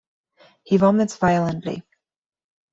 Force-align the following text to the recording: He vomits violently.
He 0.63 0.77
vomits 0.77 1.15
violently. 1.17 1.83